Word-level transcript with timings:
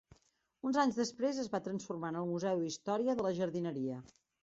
Uns 0.69 0.79
anys 0.83 0.97
després 1.01 1.43
es 1.45 1.51
va 1.57 1.61
transformar 1.69 2.13
en 2.17 2.19
el 2.25 2.33
Museu 2.33 2.65
d'Història 2.67 3.19
de 3.21 3.31
la 3.31 3.39
Jardineria. 3.45 4.05